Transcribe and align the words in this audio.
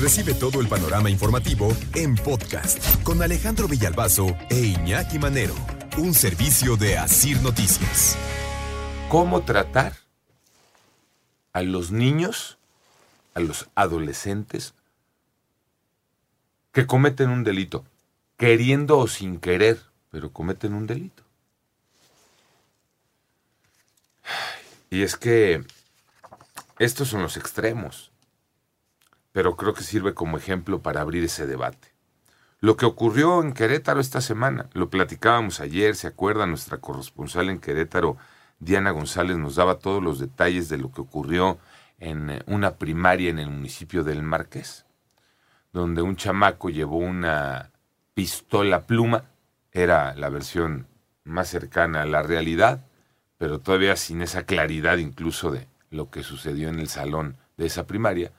Recibe 0.00 0.32
todo 0.32 0.62
el 0.62 0.68
panorama 0.68 1.10
informativo 1.10 1.76
en 1.94 2.14
podcast 2.14 3.02
con 3.02 3.22
Alejandro 3.22 3.68
Villalbazo 3.68 4.34
e 4.48 4.58
Iñaki 4.58 5.18
Manero, 5.18 5.54
un 5.98 6.14
servicio 6.14 6.78
de 6.78 6.96
Asir 6.96 7.42
Noticias. 7.42 8.16
¿Cómo 9.10 9.42
tratar 9.42 9.92
a 11.52 11.60
los 11.60 11.90
niños, 11.90 12.56
a 13.34 13.40
los 13.40 13.68
adolescentes 13.74 14.72
que 16.72 16.86
cometen 16.86 17.28
un 17.28 17.44
delito, 17.44 17.84
queriendo 18.38 18.96
o 18.96 19.06
sin 19.06 19.38
querer, 19.38 19.82
pero 20.10 20.32
cometen 20.32 20.72
un 20.72 20.86
delito? 20.86 21.24
Y 24.88 25.02
es 25.02 25.16
que 25.16 25.62
estos 26.78 27.08
son 27.08 27.20
los 27.20 27.36
extremos, 27.36 28.10
pero 29.32 29.56
creo 29.56 29.74
que 29.74 29.82
sirve 29.82 30.14
como 30.14 30.36
ejemplo 30.36 30.80
para 30.80 31.00
abrir 31.00 31.24
ese 31.24 31.46
debate. 31.46 31.88
Lo 32.60 32.76
que 32.76 32.84
ocurrió 32.84 33.42
en 33.42 33.54
Querétaro 33.54 34.00
esta 34.00 34.20
semana, 34.20 34.68
lo 34.74 34.90
platicábamos 34.90 35.60
ayer, 35.60 35.96
¿se 35.96 36.06
acuerda? 36.06 36.46
Nuestra 36.46 36.78
corresponsal 36.78 37.48
en 37.48 37.58
Querétaro, 37.58 38.18
Diana 38.58 38.90
González, 38.90 39.38
nos 39.38 39.54
daba 39.54 39.78
todos 39.78 40.02
los 40.02 40.18
detalles 40.18 40.68
de 40.68 40.76
lo 40.76 40.92
que 40.92 41.00
ocurrió 41.00 41.58
en 41.98 42.30
eh, 42.30 42.42
una 42.46 42.76
primaria 42.76 43.30
en 43.30 43.38
el 43.38 43.48
municipio 43.48 44.04
del 44.04 44.22
Marqués, 44.22 44.84
donde 45.72 46.02
un 46.02 46.16
chamaco 46.16 46.68
llevó 46.68 46.98
una 46.98 47.70
pistola 48.12 48.86
pluma, 48.86 49.24
era 49.72 50.14
la 50.14 50.28
versión 50.28 50.86
más 51.24 51.48
cercana 51.48 52.02
a 52.02 52.06
la 52.06 52.22
realidad, 52.22 52.84
pero 53.38 53.60
todavía 53.60 53.96
sin 53.96 54.20
esa 54.20 54.44
claridad 54.44 54.98
incluso 54.98 55.50
de 55.50 55.66
lo 55.90 56.10
que 56.10 56.22
sucedió 56.22 56.68
en 56.68 56.78
el 56.78 56.88
salón 56.88 57.36
de 57.56 57.66
esa 57.66 57.86
primaria, 57.86 58.32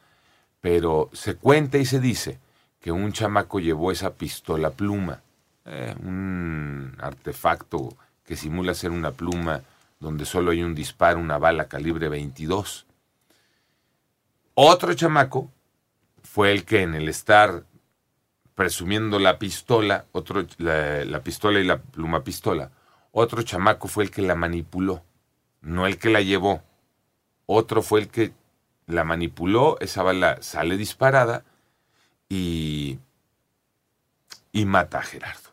pero 0.61 1.09
se 1.11 1.35
cuenta 1.35 1.79
y 1.79 1.85
se 1.85 1.99
dice 1.99 2.39
que 2.79 2.91
un 2.91 3.11
chamaco 3.11 3.59
llevó 3.59 3.91
esa 3.91 4.13
pistola 4.13 4.69
pluma, 4.69 5.21
eh, 5.65 5.95
un 6.03 6.95
artefacto 6.99 7.95
que 8.23 8.35
simula 8.35 8.73
ser 8.73 8.91
una 8.91 9.11
pluma 9.11 9.61
donde 9.99 10.25
solo 10.25 10.51
hay 10.51 10.63
un 10.63 10.73
disparo, 10.73 11.19
una 11.19 11.37
bala 11.37 11.67
calibre 11.67 12.09
22. 12.09 12.85
Otro 14.53 14.93
chamaco 14.93 15.49
fue 16.23 16.51
el 16.51 16.65
que 16.65 16.81
en 16.81 16.95
el 16.95 17.09
estar 17.09 17.63
presumiendo 18.55 19.19
la 19.19 19.39
pistola, 19.39 20.05
otro, 20.11 20.45
la, 20.57 21.05
la 21.05 21.21
pistola 21.21 21.59
y 21.59 21.63
la 21.63 21.81
pluma 21.81 22.23
pistola, 22.23 22.71
otro 23.11 23.41
chamaco 23.41 23.87
fue 23.87 24.03
el 24.03 24.11
que 24.11 24.21
la 24.21 24.35
manipuló, 24.35 25.03
no 25.61 25.85
el 25.85 25.97
que 25.97 26.09
la 26.09 26.21
llevó. 26.21 26.61
Otro 27.45 27.81
fue 27.81 28.01
el 28.01 28.07
que 28.07 28.31
la 28.91 29.03
manipuló, 29.03 29.77
esa 29.79 30.03
bala 30.03 30.41
sale 30.41 30.77
disparada 30.77 31.43
y, 32.29 32.99
y 34.51 34.65
mata 34.65 34.99
a 34.99 35.03
Gerardo. 35.03 35.49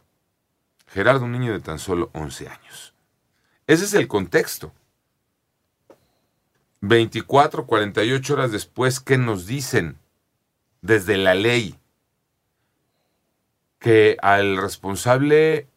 Gerardo, 0.88 1.24
un 1.24 1.32
niño 1.32 1.52
de 1.52 1.60
tan 1.60 1.78
solo 1.78 2.10
11 2.14 2.48
años. 2.48 2.94
Ese 3.66 3.84
es 3.84 3.94
el 3.94 4.08
contexto. 4.08 4.72
24, 6.80 7.66
48 7.66 8.34
horas 8.34 8.52
después, 8.52 9.00
¿qué 9.00 9.18
nos 9.18 9.46
dicen 9.46 9.98
desde 10.80 11.16
la 11.16 11.34
ley? 11.34 11.78
Que 13.78 14.16
al 14.22 14.56
responsable 14.56 15.68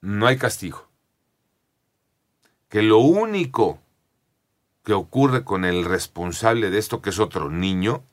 no 0.00 0.26
hay 0.26 0.38
castigo. 0.38 0.88
Que 2.68 2.82
lo 2.82 2.98
único 2.98 3.80
que 4.84 4.92
ocurre 4.92 5.44
con 5.44 5.64
el 5.64 5.84
responsable 5.84 6.70
de 6.70 6.78
esto, 6.78 7.00
que 7.00 7.10
es 7.10 7.18
otro 7.18 7.50
niño, 7.50 8.04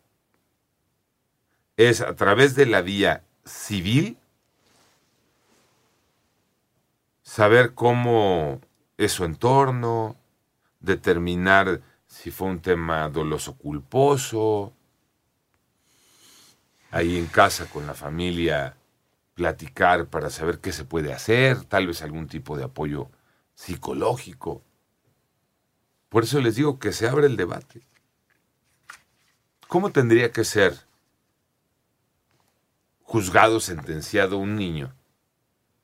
es 1.78 2.02
a 2.02 2.16
través 2.16 2.56
de 2.56 2.66
la 2.66 2.82
vía 2.82 3.24
civil 3.46 4.18
saber 7.24 7.74
cómo 7.74 8.62
es 8.98 9.12
su 9.12 9.26
entorno, 9.26 10.16
determinar 10.80 11.82
si 12.08 12.32
fue 12.32 12.48
un 12.48 12.60
tema 12.60 13.10
doloso 13.10 13.56
culposo, 13.58 14.74
ahí 16.92 17.18
en 17.18 17.28
casa 17.28 17.68
con 17.68 17.88
la 17.88 17.94
familia 17.94 18.76
platicar 19.34 20.08
para 20.08 20.30
saber 20.30 20.60
qué 20.60 20.72
se 20.72 20.86
puede 20.86 21.14
hacer, 21.14 21.64
tal 21.66 21.88
vez 21.88 22.02
algún 22.02 22.28
tipo 22.28 22.58
de 22.58 22.66
apoyo 22.66 23.10
psicológico. 23.56 24.62
Por 26.12 26.26
eso 26.26 26.42
les 26.42 26.56
digo 26.58 26.78
que 26.78 26.92
se 26.92 27.08
abre 27.08 27.26
el 27.26 27.38
debate. 27.38 27.80
¿Cómo 29.70 29.94
tendría 29.94 30.34
que 30.34 30.44
ser 30.44 30.78
juzgado, 33.04 33.62
sentenciado 33.62 34.38
un 34.38 34.58
niño 34.58 34.94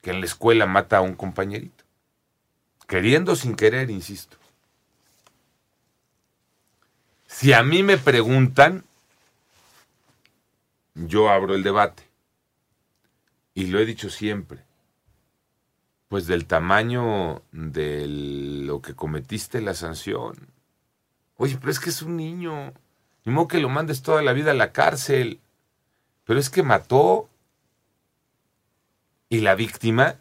que 0.01 0.09
en 0.09 0.19
la 0.19 0.25
escuela 0.25 0.65
mata 0.65 0.97
a 0.97 1.01
un 1.01 1.15
compañerito? 1.15 1.85
Queriendo 2.89 3.37
sin 3.37 3.55
querer, 3.55 3.89
insisto. 3.89 4.35
Si 7.25 7.53
a 7.53 7.63
mí 7.63 7.81
me 7.81 7.97
preguntan, 7.97 8.83
yo 10.93 11.29
abro 11.29 11.55
el 11.55 11.63
debate. 11.63 12.03
Y 13.53 13.67
lo 13.67 13.79
he 13.79 13.85
dicho 13.85 14.09
siempre. 14.09 14.66
Pues 16.07 16.25
del 16.27 16.45
tamaño 16.45 17.41
de 17.51 18.07
lo 18.07 18.81
que 18.81 18.95
cometiste 18.95 19.61
la 19.61 19.73
sanción. 19.73 20.35
Oye, 21.35 21.57
pero 21.57 21.71
es 21.71 21.79
que 21.79 21.89
es 21.89 22.01
un 22.01 22.15
niño. 22.17 22.73
Ni 23.25 23.33
modo 23.33 23.47
que 23.47 23.59
lo 23.59 23.69
mandes 23.69 24.01
toda 24.01 24.21
la 24.21 24.33
vida 24.33 24.51
a 24.51 24.55
la 24.55 24.71
cárcel. 24.71 25.39
Pero 26.23 26.39
es 26.39 26.49
que 26.49 26.63
mató. 26.63 27.29
Y 29.29 29.41
la 29.41 29.55
víctima. 29.55 30.15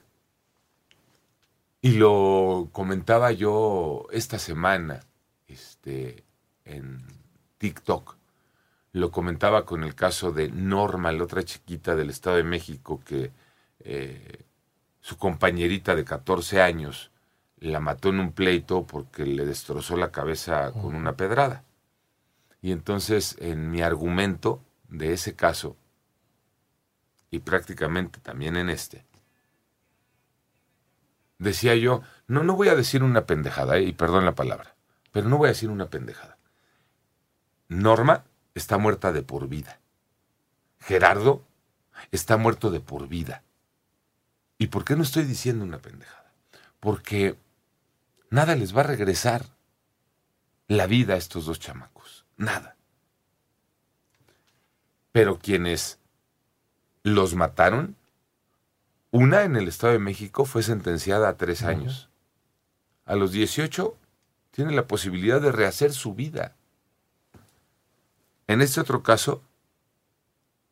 Y 1.80 1.92
lo 1.92 2.68
comentaba 2.72 3.30
yo 3.32 4.06
esta 4.10 4.38
semana. 4.38 5.00
Este. 5.46 6.24
en 6.64 7.04
TikTok 7.58 8.16
lo 8.96 9.10
comentaba 9.10 9.66
con 9.66 9.84
el 9.84 9.94
caso 9.94 10.32
de 10.32 10.48
Norma, 10.48 11.12
la 11.12 11.24
otra 11.24 11.44
chiquita 11.44 11.94
del 11.94 12.08
Estado 12.08 12.36
de 12.36 12.44
México, 12.44 13.02
que 13.04 13.30
eh, 13.80 14.45
su 15.06 15.18
compañerita 15.18 15.94
de 15.94 16.04
14 16.04 16.60
años 16.60 17.12
la 17.58 17.78
mató 17.78 18.08
en 18.08 18.18
un 18.18 18.32
pleito 18.32 18.88
porque 18.88 19.24
le 19.24 19.46
destrozó 19.46 19.96
la 19.96 20.10
cabeza 20.10 20.72
con 20.72 20.96
una 20.96 21.16
pedrada. 21.16 21.62
Y 22.60 22.72
entonces, 22.72 23.36
en 23.38 23.70
mi 23.70 23.82
argumento 23.82 24.64
de 24.88 25.12
ese 25.12 25.36
caso, 25.36 25.76
y 27.30 27.38
prácticamente 27.38 28.18
también 28.18 28.56
en 28.56 28.68
este, 28.68 29.06
decía 31.38 31.76
yo, 31.76 32.02
no, 32.26 32.42
no 32.42 32.56
voy 32.56 32.66
a 32.66 32.74
decir 32.74 33.04
una 33.04 33.26
pendejada, 33.26 33.76
eh, 33.76 33.84
y 33.84 33.92
perdón 33.92 34.24
la 34.24 34.34
palabra, 34.34 34.74
pero 35.12 35.28
no 35.28 35.38
voy 35.38 35.46
a 35.46 35.52
decir 35.52 35.70
una 35.70 35.86
pendejada. 35.86 36.36
Norma 37.68 38.24
está 38.56 38.76
muerta 38.76 39.12
de 39.12 39.22
por 39.22 39.46
vida. 39.46 39.78
Gerardo 40.80 41.44
está 42.10 42.36
muerto 42.36 42.72
de 42.72 42.80
por 42.80 43.06
vida. 43.06 43.44
¿Y 44.58 44.68
por 44.68 44.84
qué 44.84 44.96
no 44.96 45.02
estoy 45.02 45.24
diciendo 45.24 45.64
una 45.64 45.78
pendejada? 45.78 46.32
Porque 46.80 47.36
nada 48.30 48.56
les 48.56 48.76
va 48.76 48.80
a 48.80 48.84
regresar 48.84 49.46
la 50.68 50.86
vida 50.86 51.14
a 51.14 51.18
estos 51.18 51.46
dos 51.46 51.60
chamacos. 51.60 52.24
Nada. 52.36 52.76
Pero 55.12 55.38
quienes 55.38 55.98
los 57.02 57.34
mataron, 57.34 57.96
una 59.10 59.44
en 59.44 59.56
el 59.56 59.68
Estado 59.68 59.92
de 59.92 59.98
México 59.98 60.44
fue 60.44 60.62
sentenciada 60.62 61.28
a 61.28 61.36
tres 61.36 61.62
años. 61.62 62.08
A 63.04 63.14
los 63.14 63.32
18 63.32 63.96
tiene 64.50 64.72
la 64.72 64.86
posibilidad 64.86 65.40
de 65.40 65.52
rehacer 65.52 65.92
su 65.92 66.14
vida. 66.14 66.54
En 68.46 68.60
este 68.60 68.80
otro 68.80 69.02
caso, 69.02 69.42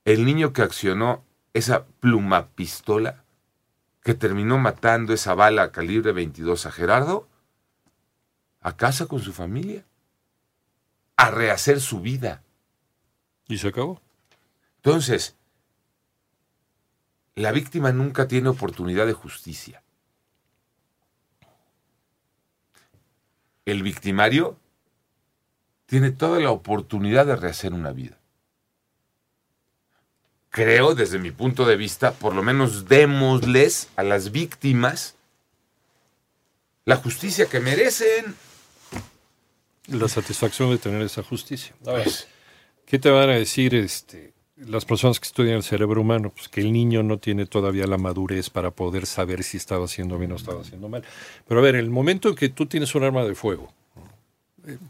el 0.04 0.24
niño 0.24 0.52
que 0.52 0.62
accionó 0.62 1.24
esa 1.54 1.86
pluma 2.00 2.48
pistola, 2.48 3.23
que 4.04 4.14
terminó 4.14 4.58
matando 4.58 5.14
esa 5.14 5.34
bala 5.34 5.72
calibre 5.72 6.12
22 6.12 6.66
a 6.66 6.70
Gerardo, 6.70 7.26
a 8.60 8.76
casa 8.76 9.06
con 9.06 9.20
su 9.20 9.32
familia. 9.32 9.84
a 11.16 11.30
rehacer 11.30 11.80
su 11.80 12.00
vida. 12.00 12.42
Y 13.46 13.58
se 13.58 13.68
acabó. 13.68 14.02
Entonces, 14.78 15.36
la 17.36 17.52
víctima 17.52 17.92
nunca 17.92 18.26
tiene 18.26 18.48
oportunidad 18.48 19.06
de 19.06 19.12
justicia. 19.12 19.80
El 23.64 23.84
victimario 23.84 24.58
tiene 25.86 26.10
toda 26.10 26.40
la 26.40 26.50
oportunidad 26.50 27.26
de 27.26 27.36
rehacer 27.36 27.72
una 27.72 27.92
vida. 27.92 28.18
Creo, 30.54 30.94
desde 30.94 31.18
mi 31.18 31.32
punto 31.32 31.66
de 31.66 31.74
vista, 31.74 32.12
por 32.12 32.32
lo 32.32 32.40
menos 32.40 32.86
démosles 32.86 33.88
a 33.96 34.04
las 34.04 34.30
víctimas 34.30 35.16
la 36.84 36.94
justicia 36.94 37.46
que 37.46 37.58
merecen. 37.58 38.36
La 39.88 40.06
satisfacción 40.08 40.70
de 40.70 40.78
tener 40.78 41.02
esa 41.02 41.24
justicia. 41.24 41.74
A 41.84 41.94
ver, 41.94 42.04
Pues, 42.04 42.28
¿Qué 42.86 43.00
te 43.00 43.10
van 43.10 43.30
a 43.30 43.34
decir 43.34 43.74
este, 43.74 44.32
las 44.56 44.84
personas 44.84 45.18
que 45.18 45.26
estudian 45.26 45.56
el 45.56 45.64
cerebro 45.64 46.02
humano? 46.02 46.30
Pues 46.30 46.48
que 46.48 46.60
el 46.60 46.72
niño 46.72 47.02
no 47.02 47.18
tiene 47.18 47.46
todavía 47.46 47.88
la 47.88 47.98
madurez 47.98 48.48
para 48.48 48.70
poder 48.70 49.06
saber 49.06 49.42
si 49.42 49.56
estaba 49.56 49.86
haciendo 49.86 50.18
bien 50.18 50.30
o 50.30 50.36
estaba 50.36 50.60
haciendo 50.60 50.88
mal. 50.88 51.02
Pero 51.48 51.58
a 51.58 51.64
ver, 51.64 51.74
el 51.74 51.90
momento 51.90 52.28
en 52.28 52.36
que 52.36 52.48
tú 52.48 52.66
tienes 52.66 52.94
un 52.94 53.02
arma 53.02 53.24
de 53.24 53.34
fuego, 53.34 53.74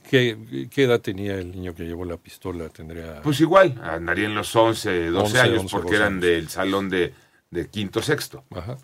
¿qué, 0.09 0.69
qué 0.71 0.85
edad 0.85 1.01
tenía 1.01 1.35
el 1.37 1.51
niño 1.53 1.75
que 1.75 1.85
llevó 1.85 2.05
la 2.05 2.17
pistola? 2.17 2.69
Tendría... 2.69 3.21
pues 3.23 3.41
igual, 3.41 3.81
andaría 3.83 4.27
en 4.27 4.35
los 4.35 4.55
11, 4.55 5.11
12 5.11 5.25
11, 5.27 5.41
años, 5.41 5.59
11, 5.63 5.71
porque 5.73 5.85
12 5.93 5.97
eran 5.97 6.13
años. 6.15 6.23
del 6.23 6.49
salón 6.49 6.89
de, 6.91 7.13
de 7.51 7.69
quinto, 7.69 8.03
sexto. 8.03 8.45
Ajá. 8.51 8.77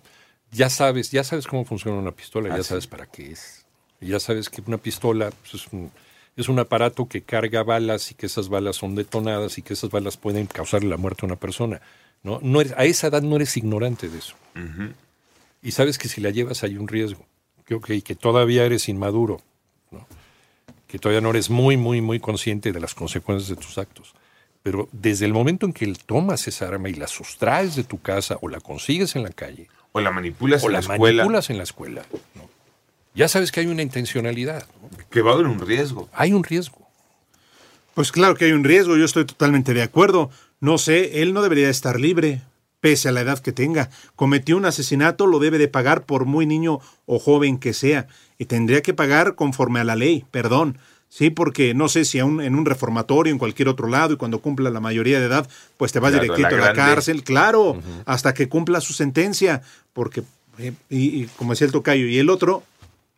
Ya 0.53 0.69
sabes, 0.69 1.11
ya 1.11 1.23
sabes 1.23 1.47
cómo 1.47 1.65
funciona 1.65 1.97
una 1.99 2.11
pistola, 2.13 2.53
Ah, 2.53 2.57
ya 2.57 2.63
sí. 2.63 2.69
sabes 2.71 2.87
para 2.87 3.07
qué 3.07 3.33
es. 3.33 3.65
Ya 4.01 4.19
sabes 4.19 4.49
que 4.49 4.63
una 4.67 4.79
pistola 4.79 5.31
pues, 5.31 5.55
es, 5.63 5.73
un, 5.73 5.91
es 6.37 6.49
un 6.49 6.59
aparato 6.59 7.07
que 7.07 7.23
carga 7.23 7.63
balas 7.63 8.11
y 8.11 8.15
que 8.15 8.27
esas 8.27 8.49
balas 8.49 8.77
son 8.77 8.95
detonadas 8.95 9.59
y 9.59 9.63
que 9.63 9.75
esas 9.75 9.91
balas 9.91 10.17
pueden 10.17 10.47
causar 10.47 10.83
la 10.83 10.97
muerte 10.97 11.21
a 11.23 11.27
una 11.27 11.37
persona. 11.37 11.81
¿no? 12.23 12.41
No 12.43 12.61
eres- 12.61 12.75
a 12.77 12.85
esa 12.85 13.07
edad 13.09 13.23
no 13.23 13.37
eres 13.37 13.57
ignorante 13.57 14.09
de 14.09 14.19
eso. 14.19 14.35
Y 15.63 15.73
sabes 15.73 15.99
que 15.99 16.09
si 16.09 16.21
la 16.21 16.31
llevas 16.31 16.63
hay 16.65 16.77
un 16.77 16.89
riesgo. 16.89 17.25
Que, 17.65 17.75
ok, 17.75 17.87
que 18.03 18.15
todavía 18.17 18.65
eres 18.65 18.89
inmaduro. 18.89 19.41
Que 20.91 20.99
todavía 20.99 21.21
no 21.21 21.31
eres 21.31 21.51
muy, 21.51 21.77
muy, 21.77 22.01
muy 22.01 22.19
consciente 22.19 22.73
de 22.73 22.81
las 22.81 22.95
consecuencias 22.95 23.49
de 23.49 23.57
tus 23.57 23.79
actos. 23.79 24.13
Pero 24.63 24.89
desde 24.93 25.25
el 25.25 25.33
momento 25.33 25.65
en 25.65 25.73
que 25.73 25.87
tomas 26.05 26.49
esa 26.49 26.67
arma 26.67 26.89
y 26.89 26.95
la 26.95 27.07
sustraes 27.07 27.77
de 27.77 27.85
tu 27.85 28.01
casa 28.03 28.39
o 28.43 28.49
la 28.49 28.61
consigues 28.61 29.15
en 29.17 29.23
la 29.23 29.31
calle, 29.31 29.69
O 29.93 30.01
la 30.01 30.11
manipulas 30.11 30.63
o 30.63 30.67
en 30.67 30.73
la 30.73 30.79
la 30.81 30.95
escuela, 30.95 31.17
manipulas 31.23 31.51
en 31.51 31.57
la 31.59 31.63
escuela, 31.63 32.03
¿no? 32.35 32.51
ya 33.15 33.29
sabes 33.29 33.53
que 33.53 33.61
hay 33.61 33.67
una 33.67 33.83
intencionalidad, 33.83 34.67
¿no? 34.83 34.91
que 35.11 35.23
va 35.23 35.31
a 35.31 35.35
haber 35.35 35.47
un 35.47 35.61
riesgo. 35.61 36.09
hay 36.13 36.33
un 36.33 36.45
riesgo. 36.45 36.89
Pues 37.95 38.13
claro 38.13 38.35
que 38.35 38.47
hay 38.47 38.53
un 38.53 38.65
riesgo, 38.65 38.97
yo 38.97 39.05
estoy 39.05 39.25
totalmente 39.25 39.75
de 39.75 39.83
acuerdo. 39.83 40.31
No 40.61 40.79
sé, 40.79 41.23
él 41.23 41.33
no 41.33 41.43
debería 41.43 41.71
estar 41.71 41.99
libre, 41.99 42.43
pese 42.81 43.09
a 43.09 43.13
la 43.13 43.21
edad 43.21 43.39
que 43.39 43.53
tenga. 43.53 43.91
Cometió 44.17 44.57
un 44.57 44.65
asesinato, 44.65 45.27
lo 45.27 45.39
debe 45.39 45.59
de 45.59 45.69
pagar 45.69 46.05
por 46.05 46.25
muy 46.25 46.47
niño 46.47 46.81
o 47.07 47.19
joven 47.19 47.59
que 47.59 47.73
sea, 47.75 48.07
y 48.39 48.47
tendría 48.47 48.83
que 48.83 48.95
pagar 48.95 49.35
conforme 49.35 49.81
a 49.81 49.85
la 49.85 49.97
ley, 49.97 50.25
perdón. 50.31 50.79
Sí, 51.09 51.29
porque 51.31 51.75
no 51.75 51.89
sé 51.89 52.05
si 52.05 52.21
aún 52.21 52.41
en 52.41 52.55
un 52.55 52.65
reformatorio, 52.65 53.33
en 53.33 53.39
cualquier 53.41 53.69
otro 53.69 53.89
lado, 53.89 54.15
y 54.15 54.17
cuando 54.17 54.39
cumpla 54.41 54.71
la 54.71 54.79
mayoría 54.79 55.19
de 55.19 55.27
edad, 55.27 55.49
pues 55.77 55.91
te 55.91 55.99
vas 55.99 56.13
Claro, 56.13 56.23
directito 56.23 56.51
la 56.51 56.57
a 56.57 56.61
la 56.69 56.73
grande. 56.73 56.95
cárcel, 56.95 57.25
claro, 57.25 57.81
hasta 58.07 58.33
que 58.33 58.49
cumpla 58.49 58.81
su 58.81 58.93
sentencia, 58.93 59.61
porque, 59.93 60.23
eh, 60.59 60.73
y, 60.89 61.23
y 61.23 61.27
como 61.37 61.53
decía 61.53 61.67
el 61.67 61.73
tocayo, 61.73 62.07
y 62.07 62.19
el 62.19 62.31
otro, 62.31 62.63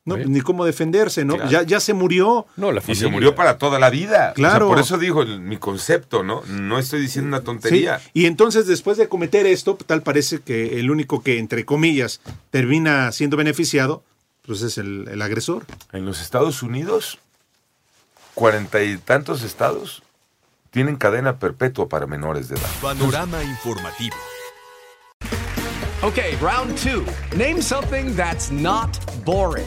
no, 0.05 0.17
Sí. 0.17 0.23
ni 0.27 0.41
cómo 0.41 0.65
defenderse, 0.65 1.25
¿no? 1.25 1.35
Claro. 1.37 1.51
Ya, 1.51 1.63
ya 1.63 1.79
se 1.81 1.95
murió. 1.95 2.47
No, 2.57 2.73
la 2.73 2.83
Y 2.87 2.95
se 2.95 3.07
murió 3.07 3.35
para 3.35 3.57
toda 3.59 3.79
la 3.79 3.89
vida. 3.91 4.33
Claro. 4.35 4.67
O 4.67 4.69
sea, 4.71 4.75
por 4.77 4.85
eso 4.85 4.99
digo 4.99 5.23
el- 5.23 5.41
mi 5.41 5.59
concepto, 5.59 6.23
¿no? 6.23 6.43
No 6.49 6.79
estoy 6.79 7.01
diciendo 7.01 7.29
una 7.29 7.43
tontería. 7.45 7.99
Sí, 8.01 8.11
Y 8.15 8.27
entonces 8.27 8.67
después 8.67 8.97
de 8.99 9.09
cometer 9.09 9.47
esto, 9.47 9.77
tal 9.87 10.03
parece 10.03 10.41
que 10.41 10.81
el 10.81 10.91
único 10.91 11.23
que, 11.23 11.39
entre 11.39 11.65
comillas, 11.65 12.21
termina 12.51 13.13
siendo 13.13 13.37
beneficiado, 13.37 14.03
pues 14.45 14.63
es 14.63 14.77
el, 14.79 15.07
el 15.09 15.23
agresor. 15.23 15.67
En 15.93 16.05
los 16.05 16.21
Estados 16.21 16.63
Unidos, 16.65 17.19
cuarenta 18.35 18.83
y 18.83 18.97
tantos 18.97 19.43
estados 19.43 20.03
tienen 20.73 20.97
cadena 20.97 21.39
perpetua 21.39 21.89
para 21.89 22.07
menores 22.07 22.49
de 22.49 22.57
edad. 22.57 22.69
Panorama 22.81 23.43
informativo. 23.45 24.17
Okay, 26.03 26.35
round 26.41 26.77
two. 26.77 27.05
Name 27.37 27.63
something 27.63 28.17
that's 28.17 28.51
not 28.51 28.91
boring. 29.25 29.67